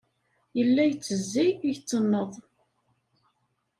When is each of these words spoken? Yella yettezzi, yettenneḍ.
Yella 0.57 0.83
yettezzi, 0.85 1.45
yettenneḍ. 1.69 2.31